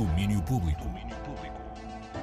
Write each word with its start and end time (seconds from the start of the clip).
Domínio 0.00 0.40
Público. 0.44 0.88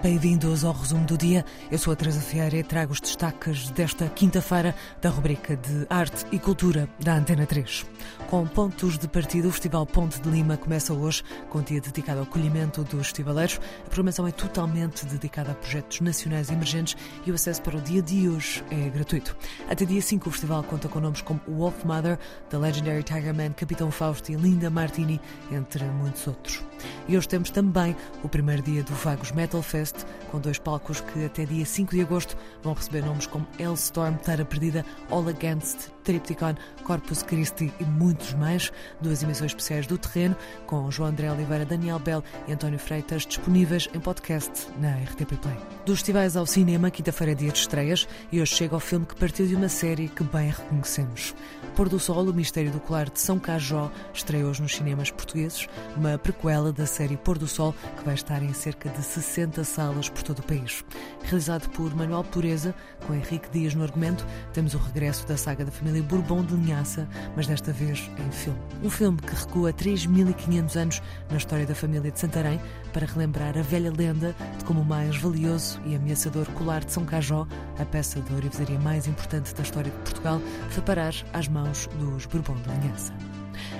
Bem-vindos 0.02 0.64
ao 0.64 0.73
resumo 0.73 1.06
do 1.06 1.18
dia. 1.18 1.44
Eu 1.72 1.77
sou 1.77 1.92
a 1.92 1.96
Teresa 1.96 2.19
Vieira 2.19 2.57
e 2.57 2.64
trago 2.64 2.94
os 2.94 3.00
destaques 3.00 3.69
desta 3.72 4.07
quinta-feira 4.07 4.75
da 5.01 5.09
rubrica 5.09 5.55
de 5.55 5.85
Arte 5.89 6.25
e 6.31 6.39
Cultura 6.39 6.87
da 6.99 7.15
Antena 7.15 7.45
3. 7.45 7.85
Com 8.29 8.47
pontos 8.47 8.97
de 8.97 9.07
partida, 9.07 9.47
o 9.47 9.51
Festival 9.51 9.85
Ponte 9.85 10.21
de 10.21 10.29
Lima 10.29 10.55
começa 10.55 10.93
hoje, 10.93 11.23
com 11.49 11.59
um 11.59 11.63
dia 11.63 11.81
dedicado 11.81 12.19
ao 12.19 12.25
acolhimento 12.25 12.83
dos 12.83 13.08
festivaleiros. 13.08 13.60
A 13.85 13.89
programação 13.89 14.28
é 14.28 14.31
totalmente 14.31 15.05
dedicada 15.05 15.51
a 15.51 15.55
projetos 15.55 15.99
nacionais 16.02 16.50
emergentes 16.50 16.96
e 17.25 17.32
o 17.32 17.36
acesso 17.36 17.62
para 17.62 17.78
o 17.78 17.82
dia 17.82 18.02
de 18.02 18.30
hoje 18.30 18.64
é 18.70 18.89
gratuito. 18.89 19.36
Até 19.70 19.84
dia 19.84 20.02
5, 20.02 20.30
o 20.30 20.32
festival 20.32 20.64
conta 20.64 20.88
com 20.88 21.00
nomes 21.00 21.21
como 21.21 21.41
Wolf 21.48 21.84
Mother, 21.84 22.18
The 22.50 22.57
Legendary 22.57 23.04
Tiger 23.04 23.36
Man, 23.36 23.52
Capitão 23.52 23.91
Fausto 23.91 24.32
e 24.32 24.36
Linda 24.36 24.70
Martini, 24.70 25.20
entre 25.52 25.84
muitos 25.86 26.25
outros. 26.28 26.64
E 27.07 27.18
hoje 27.18 27.28
temos 27.28 27.50
também 27.50 27.96
o 28.23 28.30
primeiro 28.30 28.61
dia 28.61 28.83
do 28.83 28.93
Vagos 28.93 29.32
Metal 29.32 29.61
Fest, 29.61 30.06
com 30.32 30.39
dois 30.39 30.60
palcos 30.60 31.02
que 31.02 31.25
até 31.25 31.46
dia 31.46 31.65
5 31.65 31.96
de 31.96 32.02
agosto 32.02 32.38
vão 32.61 32.73
receber 32.73 33.03
nomes 33.03 33.25
como 33.27 33.47
Hellstorm, 33.59 34.15
Terra 34.15 34.45
Perdida, 34.45 34.85
All 35.09 35.27
Against, 35.27 35.89
Tripticon, 36.03 36.55
Corpus 36.83 37.21
Christi 37.21 37.71
e 37.79 37.83
muitos 37.83 38.33
mais. 38.33 38.71
Duas 39.02 39.21
emissões 39.23 39.52
especiais 39.52 39.85
do 39.88 39.97
terreno, 39.97 40.35
com 40.66 40.89
João 40.89 41.09
André 41.09 41.31
Oliveira, 41.31 41.66
Daniel 41.66 41.99
Bell 41.99 42.23
e 42.47 42.53
António 42.53 42.80
Freitas, 42.80 43.25
disponíveis 43.25 43.89
em 43.94 43.99
podcast 43.99 44.67
na 44.80 44.95
RTP 44.97 45.38
Play. 45.41 45.57
Dos 45.85 45.99
festivais 45.99 46.38
ao 46.38 46.45
cinema, 46.45 46.89
quinta-feira 46.89 47.33
é 47.33 47.35
dia 47.35 47.52
de 47.52 47.59
estreias 47.59 48.07
e 48.31 48.41
hoje 48.41 48.55
chega 48.55 48.75
o 48.75 48.80
filme 48.80 49.05
que 49.05 49.16
partiu 49.16 49.45
de 49.45 49.55
uma 49.55 49.69
série 49.69 50.07
que 50.07 50.23
bem 50.23 50.49
reconhecemos. 50.49 51.35
Pôr 51.75 51.89
do 51.89 51.99
Sol, 51.99 52.23
o 52.27 52.33
Mistério 52.33 52.71
do 52.71 52.80
Colar 52.80 53.09
de 53.09 53.19
São 53.19 53.38
Cajó, 53.38 53.91
estreia 54.13 54.45
hoje 54.45 54.61
nos 54.61 54.75
cinemas 54.75 55.11
portugueses, 55.11 55.67
uma 55.95 56.17
prequela 56.17 56.66
da 56.71 56.85
série 56.85 57.17
Pôr 57.17 57.38
do 57.38 57.48
Sol, 57.48 57.73
que 57.98 58.03
vai 58.03 58.13
estar 58.13 58.41
em 58.41 58.53
cerca 58.53 58.89
de 58.89 59.03
60 59.03 59.63
salas 59.63 60.09
por 60.09 60.23
todo 60.23 60.39
o 60.39 60.44
país. 60.44 60.83
Realizado 61.23 61.69
por 61.69 61.95
Manuel 61.95 62.23
Pureza, 62.23 62.73
com 63.05 63.14
Henrique 63.14 63.50
Dias 63.52 63.73
no 63.73 63.83
argumento, 63.83 64.25
temos 64.53 64.73
o 64.73 64.78
regresso 64.78 65.25
da 65.28 65.38
saga 65.38 65.66
da 65.66 65.72
família 65.72 66.02
Bourbon 66.03 66.44
de 66.44 66.56
Linhaça, 66.56 67.08
mas 67.36 67.47
desta 67.47 67.72
vez 67.72 68.09
em 68.17 68.31
filme. 68.31 68.59
Um 68.83 68.89
filme 68.89 69.17
que 69.19 69.36
recua 69.36 69.73
3.500 69.73 70.75
anos 70.75 71.02
na 71.30 71.38
história 71.38 71.66
da 71.66 71.75
família 71.75 72.11
de 72.11 72.19
Santarém 72.19 72.59
para 72.94 73.06
relembrar 73.06 73.58
a 73.58 73.61
velha 73.61 73.91
lenda 73.91 74.36
de 74.58 74.66
como 74.66 74.81
o 74.81 74.86
mais 74.86 75.17
valioso 75.17 75.80
e 75.86 75.95
ameaçador 75.95 76.45
colar 76.52 76.84
de 76.84 76.91
São 76.91 77.06
Cajó, 77.06 77.47
a 77.80 77.86
peça 77.86 78.19
de 78.22 78.34
ourivesaria 78.34 78.80
mais 78.80 79.08
importante 79.08 79.53
da 79.53 79.63
história 79.63 79.91
de 79.91 79.97
Portugal, 80.00 80.41
foi 80.69 80.84
parar 80.84 81.13
às 81.34 81.47
mãos 81.47 81.88
dos 82.00 82.25
Bourbon 82.25 82.56
de 82.56 82.69
Linhaça. 82.69 83.13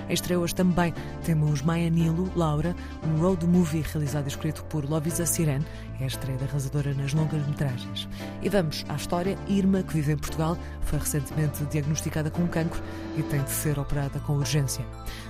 Em 0.10 0.14
estreia 0.14 0.46
também 0.56 0.94
temos 1.24 1.62
Maia 1.62 1.90
Nilo, 1.90 2.32
Laura, 2.36 2.76
um 3.04 3.20
road 3.20 3.46
movie 3.46 3.82
realizado 3.82 4.26
e 4.26 4.30
escrito 4.30 4.64
por 4.66 4.90
Lovisa 4.90 5.26
Siren, 5.26 5.62
é 6.00 6.04
a 6.04 6.08
estreia 6.08 6.38
da 6.38 6.46
arrasadora 6.46 6.94
nas 6.94 7.14
longas-metragens. 7.14 8.08
E 8.42 8.50
vamos 8.50 8.86
à 8.88 8.96
história. 8.96 9.38
Irma, 9.48 9.84
que 9.84 9.94
vive 9.94 10.14
em 10.14 10.18
Portugal, 10.18 10.58
foi 10.82 11.00
recentemente 11.00 11.66
diagnosticada 11.66 12.30
com 12.30 12.48
cancro 12.48 12.82
e 13.18 13.24
tem 13.24 13.44
de 13.44 13.50
ser 13.50 13.80
operada 13.80 14.20
com 14.20 14.34
urgência. 14.34 14.86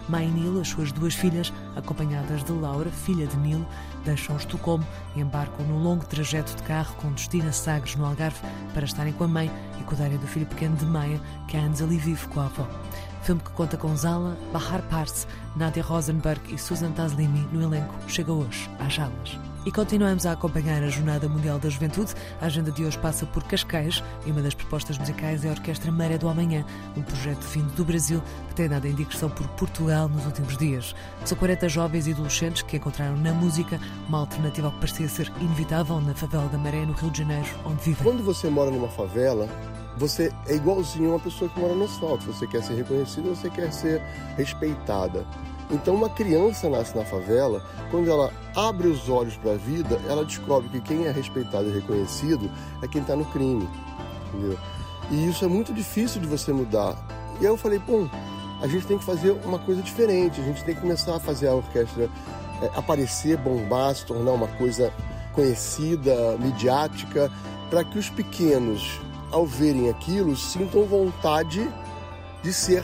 Maia 0.09 0.27
Nilo, 0.27 0.61
as 0.61 0.69
suas 0.69 0.91
duas 0.91 1.13
filhas, 1.15 1.51
acompanhadas 1.75 2.43
de 2.43 2.51
Laura, 2.51 2.89
filha 2.89 3.27
de 3.27 3.37
Nilo, 3.37 3.67
deixam 4.05 4.37
Estocolmo 4.37 4.85
e 5.15 5.21
embarcam 5.21 5.65
num 5.65 5.81
longo 5.81 6.05
trajeto 6.05 6.55
de 6.55 6.63
carro 6.63 6.95
com 6.97 7.11
destino 7.13 7.49
a 7.49 7.51
Sagres, 7.51 7.95
no 7.95 8.05
Algarve, 8.05 8.39
para 8.73 8.85
estarem 8.85 9.13
com 9.13 9.23
a 9.23 9.27
mãe 9.27 9.51
e 9.79 9.83
cuidarem 9.83 10.17
do 10.17 10.27
filho 10.27 10.45
pequeno 10.45 10.75
de 10.75 10.85
Maia, 10.85 11.19
que 11.47 11.57
há 11.57 11.61
anos 11.61 11.81
ali 11.81 11.97
vive 11.97 12.27
com 12.27 12.39
a 12.39 12.45
avó. 12.45 12.67
Filme 13.23 13.41
que 13.41 13.51
conta 13.51 13.75
com 13.75 13.93
Zala, 13.95 14.37
Bahar 14.53 14.66
Pars, 14.89 15.27
Nadia 15.55 15.81
Rosenberg 15.81 16.53
e 16.53 16.57
Susan 16.57 16.91
Taslimi 16.91 17.47
no 17.51 17.63
elenco, 17.63 17.95
chega 18.07 18.31
hoje 18.31 18.69
às 18.79 18.93
salas. 18.95 19.39
E 19.65 19.71
continuamos 19.71 20.25
a 20.25 20.31
acompanhar 20.31 20.81
a 20.81 20.87
Jornada 20.87 21.27
Mundial 21.27 21.59
da 21.59 21.67
Juventude. 21.67 22.13
A 22.41 22.45
agenda 22.45 22.71
de 22.71 22.85
hoje 22.85 22.97
passa 22.99 23.25
por 23.25 23.43
Cascais 23.43 24.01
e 24.25 24.31
uma 24.31 24.41
das 24.41 24.53
propostas 24.53 24.97
musicais 24.97 25.43
é 25.43 25.49
a 25.49 25.51
Orquestra 25.51 25.91
Maré 25.91 26.17
do 26.17 26.29
Amanhã, 26.29 26.65
um 26.95 27.01
projeto 27.01 27.41
vindo 27.41 27.73
do 27.75 27.83
Brasil 27.83 28.21
que 28.47 28.55
tem 28.55 28.69
dado 28.69 28.87
em 28.87 28.95
por 28.95 29.47
Portugal 29.57 30.07
nos 30.07 30.25
últimos 30.25 30.57
dias. 30.57 30.95
São 31.25 31.37
40 31.37 31.67
jovens 31.67 32.07
e 32.07 32.13
adolescentes 32.13 32.61
que 32.61 32.77
encontraram 32.77 33.17
na 33.17 33.33
música 33.33 33.77
uma 34.07 34.19
alternativa 34.19 34.67
ao 34.67 34.73
que 34.73 34.79
parecia 34.79 35.09
ser 35.09 35.29
inevitável 35.41 35.99
na 35.99 36.13
favela 36.13 36.47
da 36.47 36.57
Maré, 36.57 36.85
no 36.85 36.93
Rio 36.93 37.11
de 37.11 37.17
Janeiro, 37.19 37.49
onde 37.65 37.83
vivem. 37.83 38.03
Quando 38.03 38.23
você 38.23 38.49
mora 38.49 38.71
numa 38.71 38.87
favela, 38.87 39.49
você 39.97 40.31
é 40.47 40.55
igualzinho 40.55 41.09
uma 41.09 41.19
pessoa 41.19 41.49
que 41.49 41.59
mora 41.59 41.73
no 41.73 41.85
asfalto. 41.85 42.25
Você 42.31 42.45
quer 42.47 42.63
ser 42.63 42.75
reconhecida, 42.75 43.29
você 43.29 43.49
quer 43.49 43.71
ser 43.71 44.01
respeitada. 44.37 45.25
Então, 45.69 45.95
uma 45.95 46.09
criança 46.09 46.69
nasce 46.69 46.95
na 46.95 47.03
favela, 47.03 47.61
quando 47.91 48.09
ela 48.09 48.31
abre 48.55 48.87
os 48.87 49.09
olhos 49.09 49.35
para 49.35 49.51
a 49.51 49.57
vida, 49.57 49.99
ela 50.07 50.23
descobre 50.23 50.69
que 50.69 50.79
quem 50.79 51.05
é 51.05 51.11
respeitado 51.11 51.67
e 51.67 51.73
reconhecido 51.73 52.49
é 52.81 52.87
quem 52.87 53.01
está 53.01 53.15
no 53.15 53.25
crime. 53.25 53.67
Entendeu? 54.29 54.57
E 55.11 55.29
isso 55.29 55.43
é 55.43 55.47
muito 55.47 55.73
difícil 55.73 56.21
de 56.21 56.27
você 56.27 56.53
mudar. 56.53 56.95
E 57.41 57.45
aí 57.45 57.51
eu 57.51 57.57
falei, 57.57 57.79
pô, 57.79 58.07
a 58.61 58.67
gente 58.67 58.87
tem 58.87 58.97
que 58.97 59.03
fazer 59.03 59.31
uma 59.43 59.59
coisa 59.59 59.81
diferente, 59.81 60.39
a 60.39 60.43
gente 60.43 60.63
tem 60.63 60.73
que 60.73 60.81
começar 60.81 61.15
a 61.15 61.19
fazer 61.19 61.47
a 61.47 61.55
orquestra 61.55 62.09
é, 62.61 62.71
aparecer, 62.75 63.37
bombar, 63.37 63.93
se 63.93 64.05
tornar 64.05 64.31
uma 64.31 64.47
coisa 64.47 64.93
conhecida, 65.33 66.37
midiática, 66.39 67.31
para 67.69 67.83
que 67.83 67.99
os 67.99 68.09
pequenos 68.09 68.99
ao 69.31 69.45
verem 69.45 69.89
aquilo, 69.89 70.35
sintam 70.35 70.85
vontade 70.85 71.67
de 72.41 72.53
ser 72.53 72.83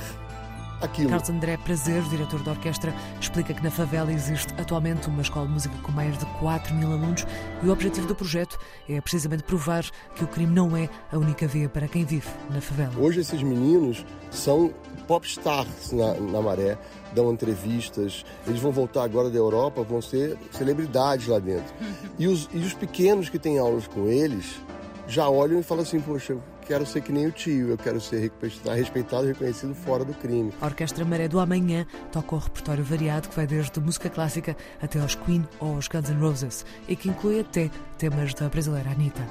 aquilo. 0.83 1.09
Carlos 1.09 1.29
André 1.29 1.57
Prazer, 1.57 2.01
diretor 2.03 2.41
da 2.43 2.51
orquestra, 2.51 2.93
explica 3.19 3.53
que 3.53 3.63
na 3.63 3.71
favela 3.71 4.11
existe 4.11 4.53
atualmente 4.59 5.07
uma 5.07 5.21
escola 5.21 5.47
de 5.47 5.53
música 5.53 5.75
com 5.81 5.91
mais 5.91 6.17
de 6.17 6.25
4 6.39 6.73
mil 6.75 6.91
alunos 6.91 7.25
e 7.63 7.67
o 7.67 7.71
objetivo 7.71 8.07
do 8.07 8.15
projeto 8.15 8.59
é 8.87 8.99
precisamente 8.99 9.43
provar 9.43 9.85
que 10.15 10.23
o 10.23 10.27
crime 10.27 10.53
não 10.53 10.75
é 10.75 10.89
a 11.11 11.17
única 11.17 11.47
via 11.47 11.69
para 11.69 11.87
quem 11.87 12.03
vive 12.03 12.27
na 12.49 12.61
favela. 12.61 12.93
Hoje 12.97 13.21
esses 13.21 13.41
meninos 13.41 14.05
são 14.29 14.73
pop 15.07 15.25
stars 15.27 15.91
na, 15.91 16.13
na 16.15 16.41
maré, 16.41 16.77
dão 17.13 17.31
entrevistas, 17.31 18.25
eles 18.47 18.59
vão 18.59 18.71
voltar 18.71 19.03
agora 19.03 19.29
da 19.29 19.37
Europa, 19.37 19.83
vão 19.83 20.01
ser 20.01 20.37
celebridades 20.51 21.27
lá 21.27 21.39
dentro. 21.39 21.73
E 22.17 22.27
os, 22.27 22.49
e 22.53 22.57
os 22.57 22.73
pequenos 22.73 23.29
que 23.29 23.39
têm 23.39 23.59
aulas 23.59 23.87
com 23.87 24.07
eles 24.07 24.61
já 25.07 25.29
olham 25.29 25.59
e 25.59 25.63
falam 25.63 25.83
assim, 25.83 25.99
poxa, 25.99 26.37
quero 26.63 26.85
ser 26.85 27.01
que 27.01 27.11
nem 27.11 27.27
o 27.27 27.31
tio, 27.31 27.69
eu 27.69 27.77
quero 27.77 27.99
ser 27.99 28.31
respeitado 28.65 29.25
e 29.25 29.27
reconhecido 29.29 29.75
fora 29.75 30.03
do 30.03 30.13
crime. 30.13 30.51
A 30.61 30.65
Orquestra 30.65 31.05
Maré 31.05 31.27
do 31.27 31.39
Amanhã 31.39 31.85
toca 32.11 32.35
um 32.35 32.39
repertório 32.39 32.83
variado 32.83 33.29
que 33.29 33.35
vai 33.35 33.45
desde 33.45 33.79
música 33.79 34.09
clássica 34.09 34.55
até 34.81 34.99
aos 34.99 35.15
Queen 35.15 35.47
ou 35.59 35.75
aos 35.75 35.87
Guns 35.87 36.09
N' 36.09 36.19
Roses 36.19 36.65
e 36.87 36.95
que 36.95 37.09
inclui 37.09 37.39
até 37.41 37.69
temas 37.97 38.33
da 38.33 38.49
brasileira 38.49 38.91
Anitta. 38.91 39.25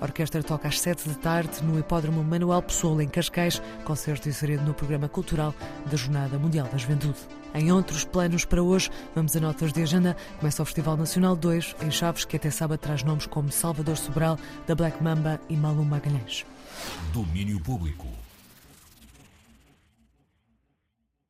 A 0.00 0.04
orquestra 0.04 0.42
toca 0.42 0.68
às 0.68 0.80
7 0.80 1.08
da 1.08 1.14
tarde 1.14 1.62
no 1.62 1.78
Hipódromo 1.78 2.22
Manuel 2.24 2.62
Pessoa, 2.62 3.02
em 3.02 3.08
Cascais, 3.08 3.62
concerto 3.84 4.28
inserido 4.28 4.64
no 4.64 4.74
programa 4.74 5.08
cultural 5.08 5.54
da 5.86 5.96
Jornada 5.96 6.38
Mundial 6.38 6.68
da 6.70 6.78
Juventude. 6.78 7.18
Em 7.54 7.72
outros 7.72 8.04
planos 8.04 8.44
para 8.44 8.62
hoje, 8.62 8.90
vamos 9.14 9.34
a 9.34 9.40
notas 9.40 9.72
de 9.72 9.82
agenda. 9.82 10.16
Começa 10.38 10.62
o 10.62 10.66
Festival 10.66 10.96
Nacional 10.96 11.34
2, 11.34 11.76
em 11.82 11.90
Chaves, 11.90 12.24
que 12.24 12.36
até 12.36 12.50
sábado 12.50 12.78
traz 12.78 13.02
nomes 13.02 13.26
como 13.26 13.50
Salvador 13.50 13.96
Sobral, 13.96 14.38
da 14.66 14.74
Black 14.74 15.02
Mamba 15.02 15.40
e 15.48 15.56
Malum 15.56 15.84
Magalhães. 15.84 16.44
Domínio 17.12 17.60
Público. 17.60 18.27